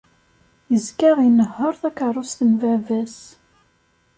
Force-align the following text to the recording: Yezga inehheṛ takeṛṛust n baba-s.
Yezga 0.71 1.09
inehheṛ 1.27 1.73
takeṛṛust 1.81 2.39
n 2.49 2.51
baba-s. 2.61 3.17